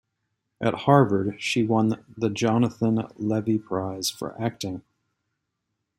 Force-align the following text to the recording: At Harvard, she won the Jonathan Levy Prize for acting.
At 0.59 0.73
Harvard, 0.73 1.39
she 1.39 1.61
won 1.61 2.03
the 2.17 2.31
Jonathan 2.31 3.05
Levy 3.17 3.59
Prize 3.59 4.09
for 4.09 4.33
acting. 4.41 4.81